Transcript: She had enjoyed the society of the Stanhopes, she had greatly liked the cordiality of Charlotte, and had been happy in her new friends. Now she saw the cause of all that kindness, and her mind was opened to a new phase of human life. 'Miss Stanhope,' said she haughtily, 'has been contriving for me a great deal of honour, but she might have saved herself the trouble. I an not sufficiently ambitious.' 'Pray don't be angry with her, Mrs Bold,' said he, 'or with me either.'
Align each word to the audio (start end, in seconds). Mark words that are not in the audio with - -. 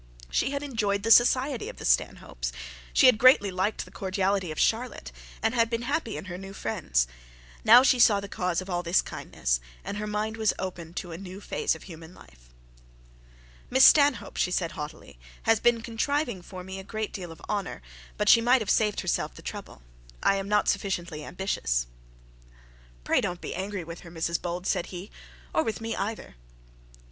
She 0.31 0.49
had 0.49 0.63
enjoyed 0.63 1.03
the 1.03 1.11
society 1.11 1.69
of 1.69 1.77
the 1.77 1.85
Stanhopes, 1.85 2.51
she 2.91 3.05
had 3.05 3.19
greatly 3.19 3.51
liked 3.51 3.85
the 3.85 3.91
cordiality 3.91 4.49
of 4.51 4.57
Charlotte, 4.57 5.11
and 5.43 5.53
had 5.53 5.69
been 5.69 5.83
happy 5.83 6.17
in 6.17 6.25
her 6.25 6.39
new 6.39 6.53
friends. 6.53 7.05
Now 7.63 7.83
she 7.83 7.99
saw 7.99 8.19
the 8.19 8.27
cause 8.27 8.61
of 8.61 8.67
all 8.67 8.81
that 8.81 9.05
kindness, 9.05 9.59
and 9.83 9.97
her 9.97 10.07
mind 10.07 10.37
was 10.37 10.55
opened 10.57 10.95
to 10.95 11.11
a 11.11 11.19
new 11.19 11.39
phase 11.39 11.75
of 11.75 11.83
human 11.83 12.15
life. 12.15 12.49
'Miss 13.69 13.83
Stanhope,' 13.85 14.39
said 14.39 14.71
she 14.71 14.73
haughtily, 14.73 15.19
'has 15.43 15.59
been 15.59 15.81
contriving 15.81 16.41
for 16.41 16.63
me 16.63 16.79
a 16.79 16.83
great 16.83 17.13
deal 17.13 17.31
of 17.31 17.39
honour, 17.47 17.83
but 18.17 18.27
she 18.27 18.41
might 18.41 18.61
have 18.63 18.71
saved 18.71 19.01
herself 19.01 19.35
the 19.35 19.43
trouble. 19.43 19.83
I 20.23 20.37
an 20.37 20.47
not 20.47 20.67
sufficiently 20.67 21.23
ambitious.' 21.23 21.85
'Pray 23.03 23.21
don't 23.21 23.39
be 23.39 23.53
angry 23.53 23.83
with 23.83 23.99
her, 23.99 24.09
Mrs 24.09 24.41
Bold,' 24.41 24.65
said 24.65 24.87
he, 24.87 25.11
'or 25.53 25.61
with 25.63 25.79
me 25.79 25.95
either.' 25.95 26.37